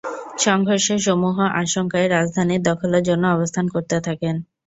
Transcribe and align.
সংঘর্ষের 0.37 0.99
সমূহ 0.99 1.37
আশঙ্কায় 1.61 2.07
রাজধানী 2.09 2.55
দখলের 2.69 3.03
জন্য 3.03 3.23
অবস্থান 3.27 3.65
করতে 3.67 3.97
থাকেন। 3.99 4.35